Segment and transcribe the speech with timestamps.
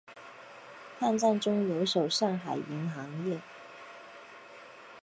[0.97, 3.39] 抗战中留守上海银行业。